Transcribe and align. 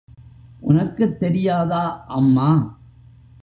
உனக்குத் 0.61 1.19
தெரியாதா 1.19 2.05
அம்மா? 2.07 2.49